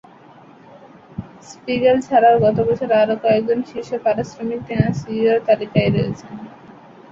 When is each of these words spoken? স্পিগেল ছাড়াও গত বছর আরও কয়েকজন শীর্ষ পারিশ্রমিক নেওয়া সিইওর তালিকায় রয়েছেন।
স্পিগেল 1.49 1.97
ছাড়াও 2.07 2.35
গত 2.45 2.57
বছর 2.67 2.89
আরও 3.01 3.15
কয়েকজন 3.23 3.59
শীর্ষ 3.69 3.89
পারিশ্রমিক 4.05 4.61
নেওয়া 4.69 4.89
সিইওর 4.99 5.39
তালিকায় 5.47 5.89
রয়েছেন। 5.89 6.33